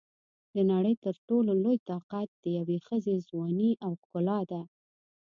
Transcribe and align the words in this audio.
د 0.55 0.57
نړۍ 0.71 0.95
تر 1.05 1.15
ټولو 1.27 1.51
لوی 1.63 1.77
طاقت 1.89 2.27
د 2.43 2.45
یوې 2.59 2.77
ښځې 2.87 3.15
ځواني 3.29 3.71
او 3.85 3.91
ښکلا 4.01 4.39
ده. 4.51 4.61